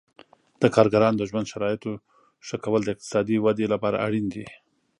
د 0.61 0.63
کارګرانو 0.75 1.19
د 1.19 1.23
ژوند 1.29 1.47
شرایطو 1.53 1.91
ښه 2.45 2.57
کول 2.63 2.81
د 2.83 2.89
اقتصادي 2.93 3.37
ودې 3.39 3.65
لپاره 3.73 4.01
اړین 4.05 4.25
دي. 4.33 4.45